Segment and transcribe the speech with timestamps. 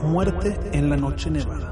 [0.09, 1.71] Muerte en la noche nevada.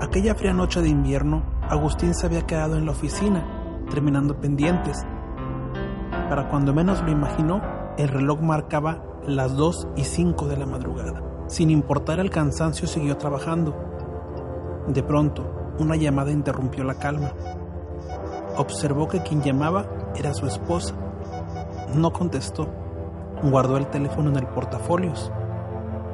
[0.00, 5.00] Aquella fría noche de invierno, Agustín se había quedado en la oficina, terminando pendientes.
[6.28, 7.62] Para cuando menos lo imaginó,
[7.96, 11.22] el reloj marcaba las 2 y 5 de la madrugada.
[11.46, 13.76] Sin importar el cansancio, siguió trabajando.
[14.88, 17.32] De pronto, una llamada interrumpió la calma.
[18.56, 21.05] Observó que quien llamaba era su esposa.
[21.94, 22.68] No contestó.
[23.42, 25.30] Guardó el teléfono en el portafolios.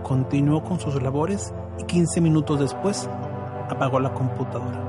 [0.02, 3.08] Continuó con sus labores y 15 minutos después
[3.68, 4.80] apagó la computadora.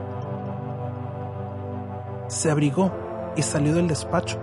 [2.27, 2.91] Se abrigó
[3.35, 4.37] y salió del despacho.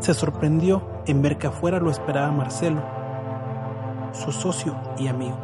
[0.00, 2.82] Se sorprendió en ver que afuera lo esperaba Marcelo,
[4.12, 5.36] su socio y amigo.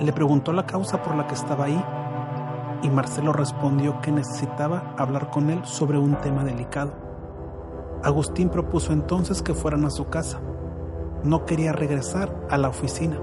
[0.00, 1.84] Le preguntó la causa por la que estaba ahí
[2.82, 7.05] y Marcelo respondió que necesitaba hablar con él sobre un tema delicado.
[8.06, 10.38] Agustín propuso entonces que fueran a su casa.
[11.24, 13.18] No quería regresar a la oficina.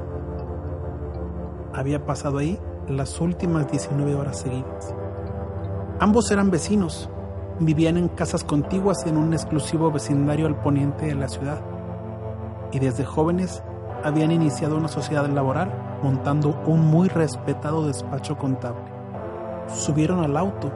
[1.73, 2.59] Había pasado ahí
[2.90, 4.94] las últimas 19 horas seguidas.
[6.02, 7.09] Ambos eran vecinos,
[7.62, 11.62] vivían en casas contiguas en un exclusivo vecindario al poniente de la ciudad
[12.73, 13.64] y desde jóvenes
[14.03, 15.72] habían iniciado una sociedad laboral
[16.03, 18.92] montando un muy respetado despacho contable.
[19.73, 20.73] Subieron al auto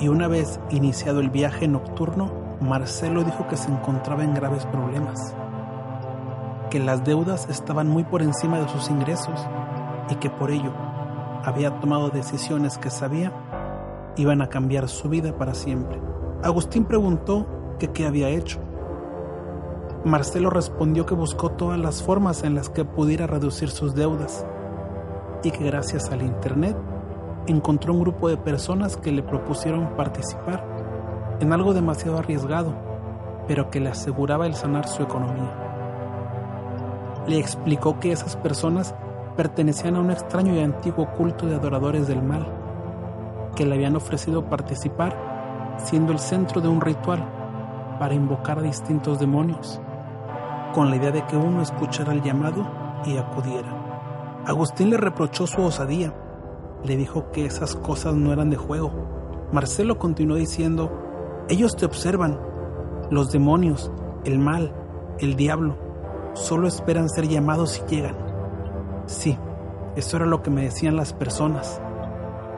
[0.00, 5.34] y una vez iniciado el viaje nocturno, Marcelo dijo que se encontraba en graves problemas,
[6.70, 9.46] que las deudas estaban muy por encima de sus ingresos
[10.08, 10.72] y que por ello
[11.44, 13.30] había tomado decisiones que sabía
[14.16, 16.00] iban a cambiar su vida para siempre.
[16.42, 17.46] Agustín preguntó
[17.78, 18.58] que qué había hecho.
[20.04, 24.46] Marcelo respondió que buscó todas las formas en las que pudiera reducir sus deudas
[25.42, 26.76] y que gracias al Internet
[27.46, 30.75] encontró un grupo de personas que le propusieron participar
[31.40, 32.72] en algo demasiado arriesgado,
[33.46, 35.52] pero que le aseguraba el sanar su economía.
[37.26, 38.94] Le explicó que esas personas
[39.36, 42.46] pertenecían a un extraño y antiguo culto de adoradores del mal,
[43.54, 47.24] que le habían ofrecido participar siendo el centro de un ritual
[47.98, 49.80] para invocar a distintos demonios,
[50.74, 52.66] con la idea de que uno escuchara el llamado
[53.04, 54.42] y acudiera.
[54.46, 56.14] Agustín le reprochó su osadía,
[56.84, 58.90] le dijo que esas cosas no eran de juego.
[59.52, 61.05] Marcelo continuó diciendo,
[61.48, 62.38] ellos te observan,
[63.10, 63.90] los demonios,
[64.24, 64.74] el mal,
[65.20, 65.76] el diablo,
[66.34, 68.16] solo esperan ser llamados y llegan.
[69.06, 69.38] Sí,
[69.94, 71.80] eso era lo que me decían las personas.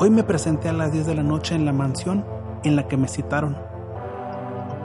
[0.01, 2.25] Hoy me presenté a las 10 de la noche en la mansión
[2.65, 3.57] en la que me citaron.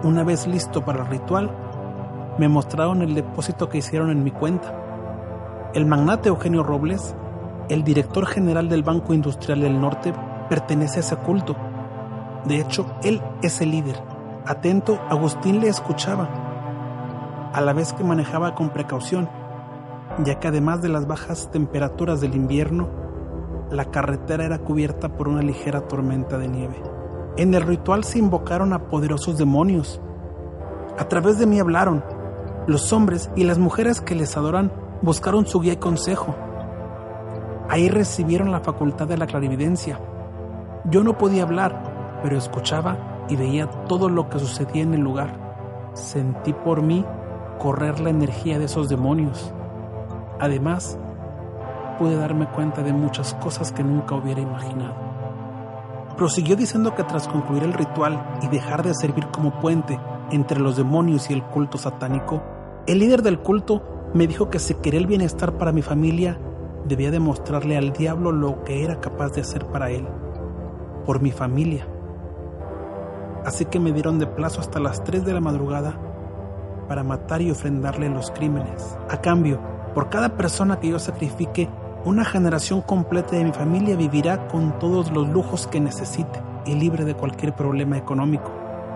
[0.03, 1.49] Una vez listo para el ritual,
[2.37, 5.71] me mostraron el depósito que hicieron en mi cuenta.
[5.73, 7.15] El magnate Eugenio Robles,
[7.69, 10.13] el director general del Banco Industrial del Norte,
[10.49, 11.55] pertenece a ese culto.
[12.45, 13.95] De hecho, él es el líder.
[14.45, 16.29] Atento, Agustín le escuchaba,
[17.53, 19.29] a la vez que manejaba con precaución,
[20.23, 22.89] ya que además de las bajas temperaturas del invierno,
[23.71, 26.81] la carretera era cubierta por una ligera tormenta de nieve.
[27.37, 30.01] En el ritual se invocaron a poderosos demonios.
[30.99, 32.03] A través de mí hablaron.
[32.67, 34.71] Los hombres y las mujeres que les adoran
[35.01, 36.35] buscaron su guía y consejo.
[37.69, 39.99] Ahí recibieron la facultad de la clarividencia.
[40.85, 41.92] Yo no podía hablar,
[42.23, 42.97] pero escuchaba
[43.29, 45.91] y veía todo lo que sucedía en el lugar.
[45.93, 47.05] Sentí por mí
[47.59, 49.53] correr la energía de esos demonios.
[50.39, 50.97] Además,
[51.99, 54.95] pude darme cuenta de muchas cosas que nunca hubiera imaginado.
[56.17, 59.99] Prosiguió diciendo que tras concluir el ritual y dejar de servir como puente
[60.31, 62.41] entre los demonios y el culto satánico,
[62.87, 66.37] el líder del culto me dijo que si quería el bienestar para mi familia,
[66.85, 70.07] debía demostrarle al diablo lo que era capaz de hacer para él,
[71.05, 71.87] por mi familia.
[73.45, 75.97] Así que me dieron de plazo hasta las 3 de la madrugada
[76.87, 78.97] para matar y ofrendarle los crímenes.
[79.09, 79.59] A cambio,
[79.93, 81.69] por cada persona que yo sacrifique,
[82.05, 87.05] una generación completa de mi familia vivirá con todos los lujos que necesite y libre
[87.05, 88.51] de cualquier problema económico.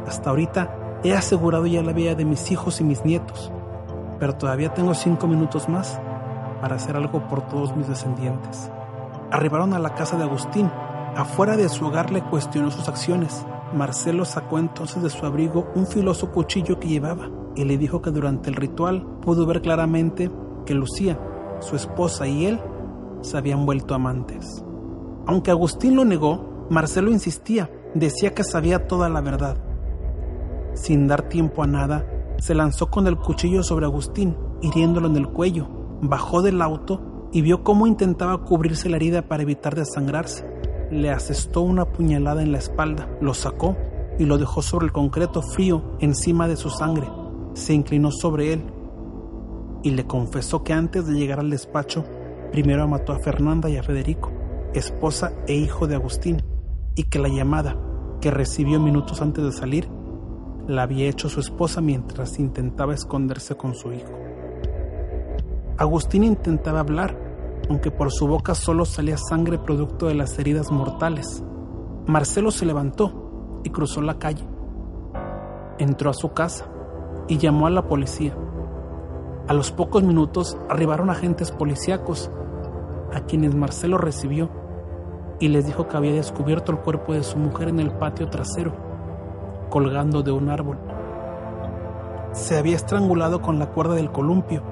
[0.06, 3.52] Hasta ahorita he asegurado ya la vida de mis hijos y mis nietos,
[4.20, 6.00] pero todavía tengo cinco minutos más
[6.62, 8.72] para hacer algo por todos mis descendientes.
[9.32, 10.72] Arribaron a la casa de Agustín.
[11.16, 15.88] Afuera de su hogar le cuestionó sus acciones Marcelo sacó entonces de su abrigo un
[15.88, 20.32] filoso cuchillo que llevaba y le dijo que durante el ritual pudo ver claramente
[20.66, 21.20] que Lucía,
[21.60, 22.60] su esposa y él
[23.22, 24.64] se habían vuelto amantes.
[25.26, 29.58] Aunque Agustín lo negó, Marcelo insistía, decía que sabía toda la verdad.
[30.74, 32.06] Sin dar tiempo a nada,
[32.38, 35.68] se lanzó con el cuchillo sobre Agustín, hiriéndolo en el cuello,
[36.02, 40.46] bajó del auto y vio cómo intentaba cubrirse la herida para evitar desangrarse.
[40.92, 43.76] Le asestó una puñalada en la espalda, lo sacó
[44.18, 47.08] y lo dejó sobre el concreto frío encima de su sangre.
[47.54, 48.64] Se inclinó sobre él
[49.84, 52.06] y le confesó que antes de llegar al despacho,
[52.52, 54.32] primero mató a Fernanda y a Federico,
[54.74, 56.42] esposa e hijo de Agustín,
[56.96, 57.78] y que la llamada
[58.22, 59.88] que recibió minutos antes de salir
[60.68, 64.12] la había hecho su esposa mientras intentaba esconderse con su hijo.
[65.78, 67.16] Agustín intentaba hablar,
[67.70, 71.44] aunque por su boca solo salía sangre producto de las heridas mortales.
[72.06, 74.48] Marcelo se levantó y cruzó la calle.
[75.78, 76.66] Entró a su casa
[77.28, 78.36] y llamó a la policía.
[79.48, 82.32] A los pocos minutos arribaron agentes policíacos,
[83.14, 84.50] a quienes Marcelo recibió
[85.40, 88.74] y les dijo que había descubierto el cuerpo de su mujer en el patio trasero,
[89.70, 90.80] colgando de un árbol.
[92.32, 94.64] Se había estrangulado con la cuerda del columpio,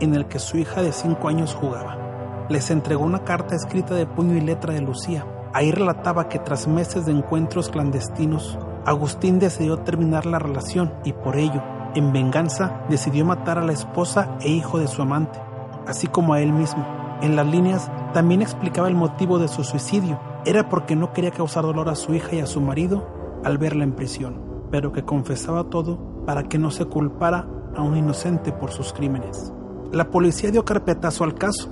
[0.00, 2.05] en el que su hija de cinco años jugaba.
[2.48, 5.26] Les entregó una carta escrita de puño y letra de Lucía.
[5.52, 11.36] Ahí relataba que tras meses de encuentros clandestinos, Agustín decidió terminar la relación y por
[11.36, 11.62] ello
[11.96, 15.40] en venganza, decidió matar a la esposa e hijo de su amante,
[15.86, 16.86] así como a él mismo.
[17.22, 20.20] En las líneas también explicaba el motivo de su suicidio.
[20.44, 23.06] Era porque no quería causar dolor a su hija y a su marido
[23.44, 24.40] al verla en prisión,
[24.70, 29.52] pero que confesaba todo para que no se culpara a un inocente por sus crímenes.
[29.92, 31.70] La policía dio carpetazo al caso,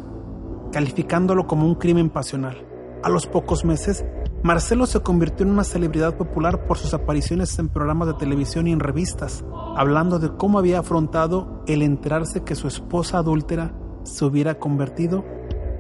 [0.73, 2.67] calificándolo como un crimen pasional.
[3.05, 4.05] A los pocos meses,
[4.43, 8.73] Marcelo se convirtió en una celebridad popular por sus apariciones en programas de televisión y
[8.73, 9.45] en revistas,
[9.77, 13.75] hablando de cómo había afrontado el enterarse que su esposa adúltera
[14.05, 15.25] se hubiera convertido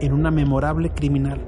[0.00, 1.46] en una memorable criminal,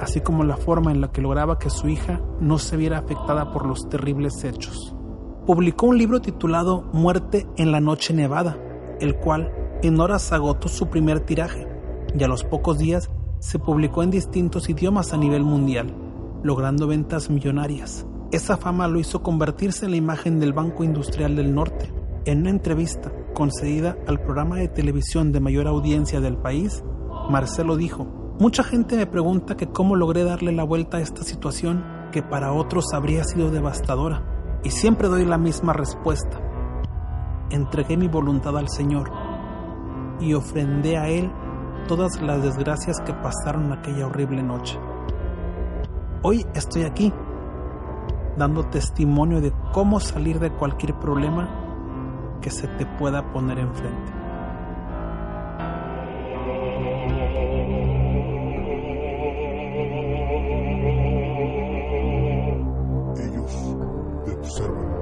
[0.00, 3.52] así como la forma en la que lograba que su hija no se viera afectada
[3.52, 4.94] por los terribles hechos.
[5.46, 8.58] Publicó un libro titulado Muerte en la Noche Nevada,
[9.00, 9.52] el cual
[9.82, 11.71] en horas agotó su primer tiraje
[12.18, 15.94] y a los pocos días se publicó en distintos idiomas a nivel mundial,
[16.42, 18.06] logrando ventas millonarias.
[18.30, 21.92] Esa fama lo hizo convertirse en la imagen del Banco Industrial del Norte.
[22.24, 26.84] En una entrevista concedida al programa de televisión de mayor audiencia del país,
[27.28, 28.06] Marcelo dijo,
[28.38, 32.52] Mucha gente me pregunta que cómo logré darle la vuelta a esta situación que para
[32.52, 36.40] otros habría sido devastadora, y siempre doy la misma respuesta.
[37.50, 39.10] Entregué mi voluntad al Señor
[40.20, 41.30] y ofrendé a Él
[41.86, 44.78] todas las desgracias que pasaron aquella horrible noche.
[46.22, 47.12] Hoy estoy aquí,
[48.36, 54.12] dando testimonio de cómo salir de cualquier problema que se te pueda poner enfrente.
[63.16, 63.76] Ellos
[64.24, 65.01] te observan.